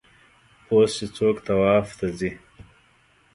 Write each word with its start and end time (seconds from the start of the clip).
اوس 0.71 0.91
چې 0.97 1.05
څوک 1.15 1.35
طواف 1.47 1.87
ته 1.99 2.07
ځي. 2.19 2.31